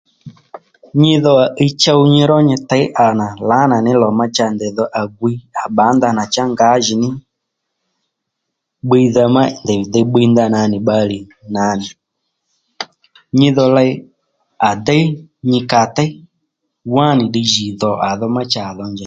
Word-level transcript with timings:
Nyi 0.99 1.13
dho 1.23 1.33
à 1.43 1.45
iy 1.63 1.71
chow 1.81 2.01
nyi 2.13 2.21
ró 2.29 2.37
nyi 2.47 2.57
tey 2.69 2.85
ànà 3.07 3.27
lǎna 3.49 3.77
ní 3.85 3.91
lò 4.01 4.07
ma 4.19 4.25
cha 4.35 4.45
ndèy 4.55 4.71
dho 4.77 4.85
à 4.99 5.01
gwiy 5.17 5.37
à 5.61 5.63
bbǎ 5.69 5.85
ndanà 5.95 6.23
chá 6.33 6.43
ngǎjìní 6.53 7.09
bbiydha 8.85 9.23
má 9.35 9.43
ndèy 9.63 9.77
vi 9.83 9.87
dey 9.93 10.05
bbiy 10.07 10.27
ndanà 10.31 10.59
nì 10.71 10.77
bbalè 10.81 11.19
nà 11.55 11.63
nyi 13.37 13.47
dho 13.57 13.65
ley 13.77 13.91
à 14.67 14.69
déy 14.87 15.03
nyi 15.49 15.59
kà 15.71 15.81
tey 15.95 16.11
wá 16.95 17.05
nì 17.17 17.23
ddiy 17.27 17.47
jì 17.53 17.65
dho 17.81 17.91
à 18.09 18.09
dho 18.19 18.27
má 18.35 18.41
cha 18.51 18.61
à 18.69 18.73
dho 18.77 18.85
njèy 18.85 18.93
nì 18.93 18.99